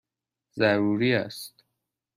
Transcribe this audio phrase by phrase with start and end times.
[0.55, 1.63] ضروری است!